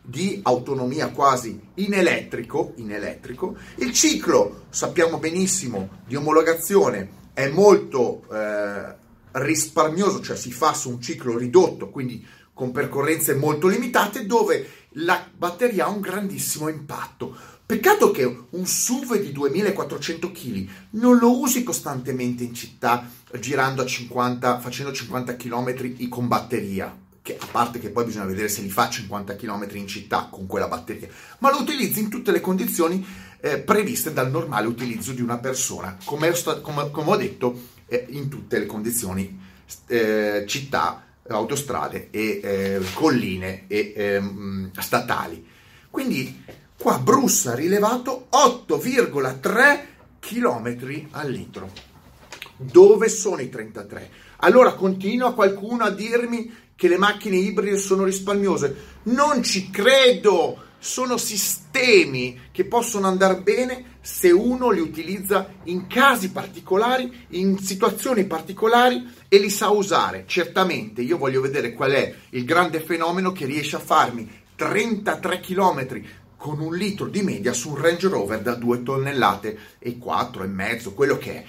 di 0.00 0.40
autonomia 0.44 1.08
quasi 1.08 1.60
in 1.74 1.92
elettrico, 1.92 2.74
in 2.76 2.92
elettrico, 2.92 3.56
il 3.78 3.92
ciclo, 3.92 4.66
sappiamo 4.70 5.18
benissimo, 5.18 6.02
di 6.06 6.14
omologazione 6.14 7.18
è 7.34 7.48
molto 7.48 8.22
eh, 8.32 8.94
risparmioso, 9.32 10.20
cioè 10.20 10.36
si 10.36 10.52
fa 10.52 10.72
su 10.72 10.88
un 10.88 11.02
ciclo 11.02 11.36
ridotto, 11.36 11.90
quindi 11.90 12.24
con 12.60 12.72
percorrenze 12.72 13.34
molto 13.34 13.68
limitate, 13.68 14.26
dove 14.26 14.79
la 14.94 15.24
batteria 15.36 15.86
ha 15.86 15.88
un 15.88 16.00
grandissimo 16.00 16.68
impatto. 16.68 17.36
Peccato 17.64 18.10
che 18.10 18.24
un 18.24 18.66
SUV 18.66 19.20
di 19.20 19.30
2400 19.30 20.32
kg 20.32 20.68
non 20.90 21.18
lo 21.18 21.38
usi 21.38 21.62
costantemente 21.62 22.42
in 22.42 22.52
città 22.52 23.08
girando 23.38 23.82
a 23.82 23.86
50, 23.86 24.58
facendo 24.58 24.92
50 24.92 25.36
km 25.36 26.08
con 26.08 26.26
batteria, 26.26 26.92
che 27.22 27.36
a 27.38 27.46
parte 27.48 27.78
che 27.78 27.90
poi 27.90 28.06
bisogna 28.06 28.24
vedere 28.24 28.48
se 28.48 28.62
li 28.62 28.70
fa 28.70 28.88
50 28.88 29.36
km 29.36 29.68
in 29.74 29.86
città 29.86 30.26
con 30.28 30.46
quella 30.46 30.66
batteria, 30.66 31.08
ma 31.38 31.50
lo 31.50 31.60
utilizzi 31.60 32.00
in 32.00 32.08
tutte 32.08 32.32
le 32.32 32.40
condizioni 32.40 33.06
eh, 33.40 33.58
previste 33.58 34.12
dal 34.12 34.30
normale 34.30 34.66
utilizzo 34.66 35.12
di 35.12 35.22
una 35.22 35.38
persona, 35.38 35.96
come, 36.04 36.32
come, 36.62 36.90
come 36.90 37.10
ho 37.10 37.16
detto, 37.16 37.62
eh, 37.86 38.06
in 38.10 38.28
tutte 38.28 38.58
le 38.58 38.66
condizioni 38.66 39.38
eh, 39.86 40.44
città 40.46 41.04
autostrade 41.34 42.08
e 42.10 42.40
eh, 42.42 42.80
colline 42.94 43.64
e 43.66 43.92
eh, 43.94 44.22
statali. 44.78 45.46
Quindi 45.90 46.44
qua 46.76 46.98
Bruce 46.98 47.48
ha 47.48 47.54
rilevato 47.54 48.28
8,3 48.30 49.80
km 50.20 51.08
al 51.12 51.30
litro. 51.30 51.70
Dove 52.56 53.08
sono 53.08 53.40
i 53.40 53.48
33? 53.48 54.10
Allora 54.38 54.74
continua 54.74 55.34
qualcuno 55.34 55.84
a 55.84 55.90
dirmi 55.90 56.52
che 56.76 56.88
le 56.88 56.98
macchine 56.98 57.36
ibride 57.36 57.78
sono 57.78 58.04
risparmiose. 58.04 58.98
Non 59.04 59.42
ci 59.42 59.70
credo! 59.70 60.68
Sono 60.82 61.18
sistemi 61.18 62.48
che 62.50 62.64
possono 62.64 63.06
andare 63.06 63.36
bene 63.42 63.98
se 64.00 64.30
uno 64.30 64.70
li 64.70 64.80
utilizza 64.80 65.52
in 65.64 65.86
casi 65.86 66.30
particolari, 66.30 67.26
in 67.32 67.58
situazioni 67.58 68.24
particolari 68.24 69.06
e 69.28 69.38
li 69.38 69.50
sa 69.50 69.68
usare. 69.68 70.24
Certamente 70.26 71.02
io 71.02 71.18
voglio 71.18 71.42
vedere 71.42 71.74
qual 71.74 71.92
è 71.92 72.14
il 72.30 72.46
grande 72.46 72.80
fenomeno 72.80 73.30
che 73.30 73.44
riesce 73.44 73.76
a 73.76 73.80
farmi 73.80 74.26
33 74.56 75.40
km 75.40 76.02
con 76.38 76.58
un 76.60 76.74
litro 76.74 77.08
di 77.08 77.20
media 77.20 77.52
su 77.52 77.68
un 77.68 77.76
Range 77.76 78.08
Rover 78.08 78.40
da 78.40 78.54
2 78.54 78.82
tonnellate 78.82 79.58
e 79.78 79.98
4 79.98 80.44
e 80.44 80.46
mezzo, 80.46 80.94
quello 80.94 81.18
che 81.18 81.34
è. 81.34 81.44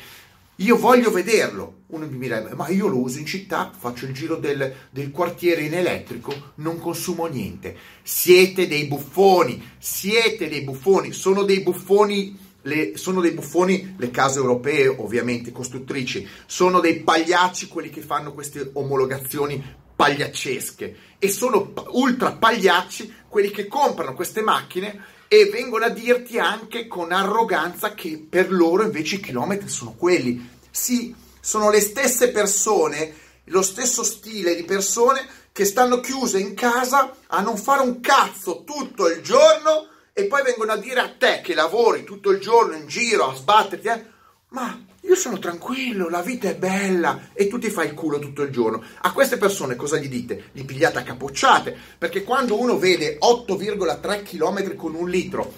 Io 0.62 0.78
voglio 0.78 1.10
vederlo. 1.10 1.80
Uno 1.88 2.08
mi 2.08 2.20
direbbe, 2.20 2.54
ma 2.54 2.70
io 2.70 2.88
lo 2.88 3.00
uso 3.00 3.20
in 3.20 3.26
città, 3.26 3.72
faccio 3.78 4.06
il 4.06 4.14
giro 4.14 4.36
del, 4.38 4.74
del, 4.92 5.12
quartiere 5.12 5.64
in 5.64 5.74
elettrico, 5.74 6.34
non 6.56 6.80
consumo 6.80 7.26
niente. 7.26 7.76
Siete 8.02 8.68
dei 8.68 8.86
buffoni, 8.86 9.62
siete 9.78 10.48
dei 10.48 10.62
buffoni, 10.62 11.12
sono 11.12 11.44
dei 11.44 11.62
buffoni, 11.62 12.38
le, 12.62 12.96
sono 12.96 13.20
dei 13.20 13.32
buffoni 13.32 13.96
le 13.98 14.12
case 14.12 14.40
europee, 14.40 14.88
ovviamente, 14.88 15.52
costruttrici, 15.52 16.26
sono 16.46 16.80
dei 16.80 17.02
pagliacci 17.02 17.68
quelli 17.68 17.90
che 17.90 18.02
fanno 18.02 18.32
queste 18.32 18.70
omologazioni 18.74 19.62
pagliaccesche 19.94 20.96
e 21.20 21.30
sono 21.30 21.74
ultra 21.90 22.32
pagliacci 22.34 23.14
quelli 23.28 23.50
che 23.50 23.68
comprano 23.68 24.14
queste 24.14 24.42
macchine 24.42 25.00
e 25.34 25.46
vengono 25.46 25.86
a 25.86 25.90
dirti 25.90 26.40
anche 26.40 26.88
con 26.88 27.14
arroganza 27.14 27.94
che 27.94 28.22
per 28.30 28.52
loro 28.52 28.84
invece 28.84 29.16
i 29.16 29.20
chilometri 29.22 29.70
sono 29.70 29.96
quelli. 29.98 30.46
Sì, 30.70 31.16
sono 31.40 31.70
le 31.70 31.80
stesse 31.80 32.32
persone, 32.32 33.16
lo 33.46 33.62
stesso 33.62 34.04
stile 34.04 34.58
di 34.58 34.66
persone 34.66 35.26
che 35.54 35.64
stanno 35.64 36.02
chiuse 36.02 36.38
in 36.38 36.54
casa 36.54 37.16
a 37.28 37.40
non 37.40 37.56
fare 37.56 37.82
un 37.82 38.02
cazzo 38.02 38.66
tutto 38.66 39.08
il 39.08 39.22
giorno 39.22 39.88
e 40.12 40.26
poi 40.26 40.44
vengono 40.44 40.74
a 40.74 40.78
dire 40.78 41.00
a 41.00 41.14
te 41.18 41.40
che 41.42 41.54
lavori 41.54 42.04
tutto 42.04 42.30
il 42.32 42.42
giorno 42.42 42.76
in 42.76 42.88
giro 42.88 43.30
a 43.30 43.34
sbatterti, 43.34 43.88
eh, 43.88 44.06
ma 44.50 44.84
io 45.04 45.16
sono 45.16 45.40
tranquillo, 45.40 46.10
la 46.10 46.22
vita 46.22 46.48
è 46.48 46.56
bella 46.56 47.30
e 47.34 47.48
tu 47.48 47.58
ti 47.58 47.72
fai 47.72 47.88
il 47.88 47.94
culo 47.96 48.20
tutto 48.20 48.44
il 48.44 48.52
giorno. 48.52 48.84
A 49.02 49.12
queste 49.12 49.38
persone 49.38 49.76
cosa 49.76 49.98
gli 49.98 50.08
dite? 50.08 50.50
Li 50.52 50.64
pigliate 50.64 51.00
a 51.00 51.04
capocciate, 51.04 51.76
perché 51.98 52.24
quando 52.24 52.60
uno 52.60 52.78
vede 52.78 53.18
8,3 53.20 54.22
km 54.24 54.76
con 54.76 54.94
un 54.94 55.10
litro 55.10 55.54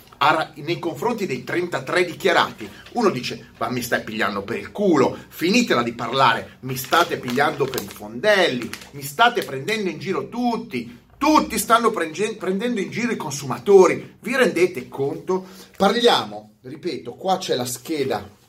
nei 0.56 0.80
confronti 0.80 1.26
dei 1.26 1.44
33 1.44 2.06
dichiarati, 2.06 2.70
uno 2.94 3.10
dice, 3.10 3.50
ma 3.58 3.70
mi 3.70 3.82
stai 3.82 4.04
pigliando 4.04 4.44
per 4.44 4.58
il 4.58 4.72
culo, 4.72 5.18
finitela 5.28 5.84
di 5.84 5.92
parlare, 5.92 6.58
mi 6.62 6.78
state 6.78 7.18
pigliando 7.18 7.66
per 7.66 7.84
i 7.84 7.90
fondelli, 7.90 8.70
mi 8.92 9.02
state 9.02 9.44
prendendo 9.44 9.90
in 9.90 10.00
giro 10.00 10.30
tutti, 10.30 11.02
tutti 11.18 11.60
stanno 11.60 11.92
prendendo 11.92 12.80
in 12.80 12.90
giro 12.90 13.12
i 13.12 13.18
consumatori, 13.18 14.16
vi 14.22 14.36
rendete 14.38 14.88
conto? 14.88 15.46
Parliamo, 15.76 16.54
ripeto, 16.62 17.16
qua 17.16 17.38
c'è 17.38 17.56
la 17.56 17.66
scheda 17.66 18.42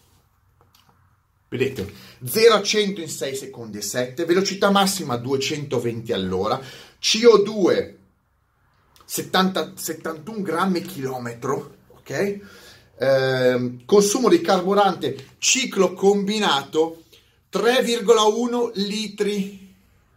Vedete, 1.48 1.92
0 2.24 2.54
a 2.54 2.62
100 2.62 3.00
in 3.00 3.08
6 3.08 3.36
secondi 3.36 3.78
e 3.78 3.82
7, 3.82 4.24
velocità 4.24 4.70
massima 4.70 5.16
220 5.16 6.12
all'ora, 6.12 6.60
CO2 7.00 7.94
70, 9.04 9.72
71 9.76 10.42
grammi 10.42 10.82
chilometro, 10.82 11.76
ok? 11.98 12.40
Eh, 12.96 13.76
consumo 13.84 14.28
di 14.28 14.40
carburante 14.40 15.32
ciclo 15.38 15.92
combinato 15.92 17.02
3,1 17.52 18.70
litri 18.74 19.64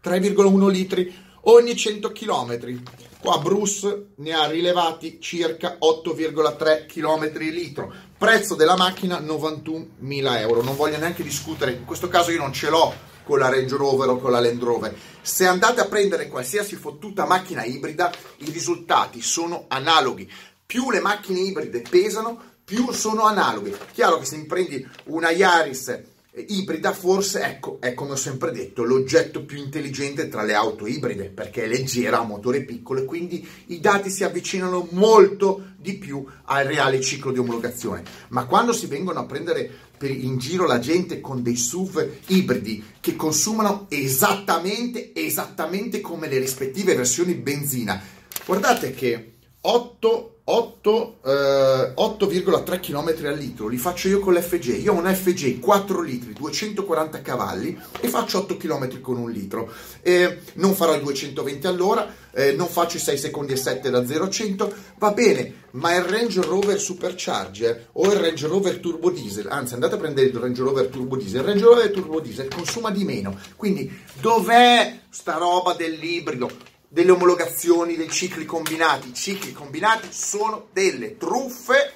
3,1 0.07 0.69
litri 0.69 1.13
ogni 1.41 1.75
100 1.75 2.11
km. 2.11 2.81
Qua 3.19 3.39
Bruce 3.39 4.07
ne 4.15 4.31
ha 4.31 4.47
rilevati 4.47 5.19
circa 5.19 5.77
8,3 5.79 6.85
km 6.85 7.37
litro. 7.39 7.93
Prezzo 8.17 8.55
della 8.55 8.75
macchina 8.75 9.19
91.000 9.19 10.39
euro. 10.39 10.63
Non 10.63 10.75
voglio 10.75 10.97
neanche 10.97 11.21
discutere, 11.21 11.73
in 11.73 11.85
questo 11.85 12.07
caso 12.07 12.31
io 12.31 12.39
non 12.39 12.51
ce 12.51 12.67
l'ho 12.67 12.91
con 13.23 13.37
la 13.37 13.49
Range 13.49 13.75
Rover 13.75 14.09
o 14.09 14.17
con 14.17 14.31
la 14.31 14.39
Land 14.39 14.63
Rover. 14.63 14.97
Se 15.21 15.45
andate 15.45 15.81
a 15.81 15.85
prendere 15.85 16.27
qualsiasi 16.27 16.75
fottuta 16.77 17.27
macchina 17.27 17.63
ibrida, 17.63 18.11
i 18.37 18.49
risultati 18.49 19.21
sono 19.21 19.65
analoghi. 19.67 20.27
Più 20.65 20.89
le 20.89 20.99
macchine 20.99 21.41
ibride 21.41 21.83
pesano, 21.87 22.41
più 22.65 22.91
sono 22.91 23.25
analoghe. 23.25 23.77
Chiaro 23.93 24.17
che 24.17 24.25
se 24.25 24.37
mi 24.37 24.45
prendi 24.45 24.83
una 25.05 25.29
Yaris 25.29 26.01
ibrida 26.47 26.93
forse, 26.93 27.41
ecco, 27.41 27.77
è 27.79 27.93
come 27.93 28.11
ho 28.11 28.15
sempre 28.15 28.51
detto, 28.51 28.83
l'oggetto 28.83 29.43
più 29.43 29.57
intelligente 29.57 30.27
tra 30.29 30.43
le 30.43 30.53
auto 30.53 30.85
ibride, 30.85 31.29
perché 31.29 31.63
è 31.63 31.67
leggera, 31.67 32.19
ha 32.19 32.23
motore 32.23 32.63
piccolo 32.63 33.01
e 33.01 33.05
quindi 33.05 33.47
i 33.67 33.79
dati 33.79 34.09
si 34.09 34.23
avvicinano 34.23 34.87
molto 34.91 35.73
di 35.77 35.95
più 35.95 36.25
al 36.45 36.65
reale 36.65 37.01
ciclo 37.01 37.31
di 37.31 37.39
omologazione. 37.39 38.03
Ma 38.29 38.45
quando 38.45 38.73
si 38.73 38.87
vengono 38.87 39.19
a 39.19 39.25
prendere 39.25 39.85
in 40.01 40.37
giro 40.37 40.65
la 40.65 40.79
gente 40.79 41.21
con 41.21 41.41
dei 41.41 41.55
SUV 41.55 42.07
ibridi 42.27 42.83
che 42.99 43.15
consumano 43.15 43.87
esattamente, 43.89 45.11
esattamente 45.15 46.01
come 46.01 46.27
le 46.27 46.39
rispettive 46.39 46.95
versioni 46.95 47.33
benzina, 47.33 48.01
guardate 48.45 48.93
che 48.93 49.33
8 49.61 50.36
8, 50.49 51.17
eh, 51.25 51.91
8,3 51.93 52.79
km 52.79 53.25
al 53.25 53.37
litro, 53.37 53.67
li 53.67 53.77
faccio 53.77 54.07
io 54.07 54.21
con 54.21 54.33
l'FG. 54.33 54.81
Io 54.81 54.93
ho 54.93 54.97
un 54.97 55.13
FG 55.13 55.59
4 55.59 56.01
litri, 56.01 56.31
240 56.31 57.21
cavalli 57.21 57.77
e 57.99 58.07
faccio 58.07 58.37
8 58.39 58.55
km 58.55 59.01
con 59.01 59.17
un 59.17 59.29
litro. 59.29 59.69
Eh, 60.01 60.39
non 60.53 60.73
farò 60.73 60.97
220 60.97 61.67
all'ora, 61.67 62.13
eh, 62.31 62.53
non 62.53 62.67
faccio 62.67 62.95
i 62.95 63.01
6 63.01 63.17
secondi 63.17 63.51
e 63.51 63.57
7 63.57 63.89
da 63.89 64.05
0 64.05 64.23
a 64.23 64.29
100, 64.29 64.73
va 64.99 65.11
bene, 65.11 65.65
ma 65.71 65.93
il 65.95 66.03
Range 66.03 66.41
Rover 66.41 66.79
Supercharger 66.79 67.89
o 67.93 68.05
il 68.05 68.17
Range 68.17 68.47
Rover 68.47 68.79
Turbo 68.79 69.09
Diesel, 69.09 69.47
anzi 69.49 69.73
andate 69.73 69.95
a 69.95 69.97
prendere 69.97 70.27
il 70.27 70.33
Range 70.33 70.61
Rover 70.61 70.87
Turbo 70.87 71.17
Diesel, 71.17 71.41
il 71.41 71.45
Range 71.45 71.63
Rover 71.63 71.91
Turbo 71.91 72.21
Diesel 72.21 72.47
consuma 72.47 72.89
di 72.89 73.03
meno. 73.03 73.37
Quindi 73.57 73.91
dov'è 74.21 74.99
sta 75.09 75.33
roba 75.33 75.73
dell'ibrido? 75.73 76.75
Delle 76.87 77.11
omologazioni, 77.11 77.95
dei 77.95 78.09
cicli 78.09 78.45
combinati. 78.45 79.09
I 79.09 79.13
cicli 79.13 79.51
combinati 79.51 80.07
sono 80.11 80.67
delle 80.71 81.17
truffe, 81.17 81.93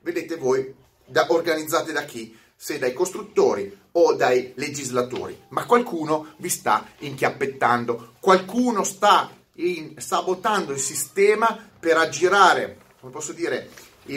vedete 0.00 0.36
voi, 0.36 0.74
da, 1.04 1.26
organizzate 1.30 1.92
da 1.92 2.04
chi? 2.04 2.36
Se 2.54 2.78
dai 2.78 2.92
costruttori 2.92 3.76
o 3.92 4.14
dai 4.14 4.52
legislatori, 4.56 5.40
ma 5.50 5.64
qualcuno 5.64 6.34
vi 6.38 6.48
sta 6.48 6.86
inchiappettando, 6.98 8.14
qualcuno 8.20 8.82
sta 8.82 9.30
in, 9.54 9.94
sabotando 9.98 10.72
il 10.72 10.80
sistema 10.80 11.56
per 11.78 11.96
aggirare, 11.96 12.78
come 13.00 13.12
posso 13.12 13.32
dire, 13.32 13.70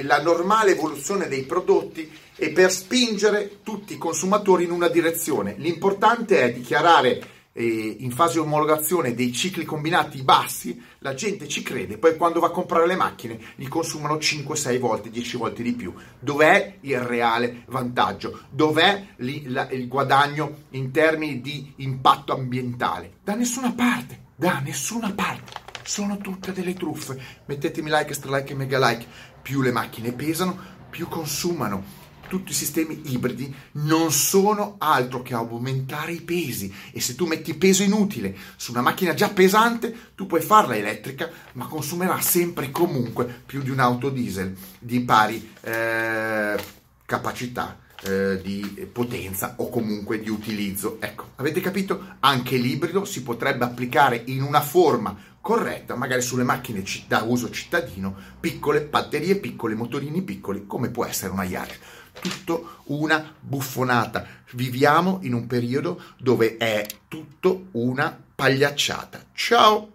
la 0.04 0.22
normale 0.22 0.72
evoluzione 0.72 1.28
dei 1.28 1.44
prodotti 1.44 2.10
e 2.36 2.50
per 2.52 2.72
spingere 2.72 3.60
tutti 3.62 3.94
i 3.94 3.98
consumatori 3.98 4.64
in 4.64 4.72
una 4.72 4.88
direzione. 4.88 5.56
L'importante 5.58 6.42
è 6.42 6.52
dichiarare 6.52 7.41
eh, 7.54 7.98
in 8.00 8.12
fase 8.12 8.40
omologazione 8.40 9.14
dei 9.14 9.32
cicli 9.32 9.66
combinati 9.66 10.22
bassi, 10.24 10.82
la 11.00 11.14
gente 11.14 11.48
ci 11.48 11.62
crede, 11.64 11.98
poi 11.98 12.16
quando 12.16 12.40
va 12.40 12.48
a 12.48 12.52
comprare 12.52 12.88
le 12.88 12.96
macchine 12.96 13.40
li 13.56 13.68
consumano 13.68 14.16
5-6 14.16 14.80
volte, 14.80 15.10
10 15.10 15.38
volte 15.38 15.64
di 15.64 15.74
più. 15.74 15.94
Dov'è 16.20 16.78
il 16.82 17.00
reale 17.00 17.64
vantaggio? 17.68 18.42
Dov'è 18.50 19.08
li, 19.18 19.48
la, 19.48 19.70
il 19.72 19.88
guadagno 19.88 20.64
in 20.72 20.92
termini 20.92 21.42
di 21.42 21.74
impatto 21.78 22.34
ambientale? 22.34 23.18
Da 23.24 23.36
nessuna 23.36 23.74
parte, 23.74 24.26
da 24.36 24.60
nessuna 24.60 25.12
parte. 25.12 25.60
Sono 25.84 26.18
tutte 26.18 26.54
delle 26.54 26.74
truffe. 26.74 27.20
Mettetemi 27.46 27.90
like, 27.90 28.10
extra 28.10 28.36
like 28.38 28.54
e 28.54 28.56
mega 28.56 28.78
like. 28.78 29.06
Più 29.42 29.62
le 29.62 29.72
macchine 29.72 30.14
pesano, 30.14 30.58
più 30.90 31.08
consumano 31.08 32.01
tutti 32.32 32.54
i 32.54 32.56
sistemi 32.56 33.02
ibridi 33.12 33.54
non 33.74 34.10
sono 34.14 34.76
altro 34.78 35.22
che 35.22 35.34
aumentare 35.34 36.14
i 36.14 36.22
pesi 36.22 36.74
e 36.94 37.02
se 37.02 37.14
tu 37.14 37.26
metti 37.26 37.54
peso 37.56 37.84
inutile 37.84 38.34
su 38.56 38.72
una 38.72 38.80
macchina 38.80 39.14
già 39.14 39.28
pesante 39.28 40.12
tu 40.16 40.28
puoi 40.28 40.40
farla 40.40 40.78
elettrica 40.78 41.30
ma 41.54 41.66
consumerà 41.66 42.22
sempre 42.22 42.68
e 42.68 42.72
comunque 42.72 43.26
più 43.46 43.62
di 43.62 43.70
un'auto 43.70 44.10
diesel 44.10 44.56
di 44.80 45.02
pari 45.02 45.52
eh, 45.60 46.58
capacità 47.06 47.78
eh, 48.04 48.40
di 48.42 48.88
potenza 48.90 49.56
o 49.58 49.70
comunque 49.70 50.20
di 50.20 50.30
utilizzo. 50.30 50.98
Ecco, 51.02 51.32
avete 51.36 51.60
capito? 51.60 52.16
Anche 52.22 52.56
l'ibrido 52.56 53.06
si 53.06 53.22
potrebbe 53.22 53.66
applicare 53.66 54.24
in 54.28 54.42
una 54.42 54.62
forma 54.62 55.16
corretta, 55.40 55.96
magari 55.96 56.22
sulle 56.22 56.44
macchine 56.44 56.84
da 57.08 57.24
uso 57.24 57.52
cittadino, 57.52 58.16
piccole 58.40 58.82
batterie 58.82 59.36
piccole, 59.36 59.76
motorini 59.76 60.22
piccoli, 60.24 60.66
come 60.66 60.90
può 60.90 61.06
essere 61.06 61.32
una 61.32 61.44
Yaris 61.44 61.78
tutto 62.22 62.84
una 62.86 63.34
buffonata. 63.40 64.26
Viviamo 64.52 65.20
in 65.24 65.34
un 65.34 65.48
periodo 65.48 66.02
dove 66.18 66.58
è 66.58 66.86
tutto 67.08 67.68
una 67.72 68.18
pagliacciata. 68.36 69.26
Ciao! 69.34 69.92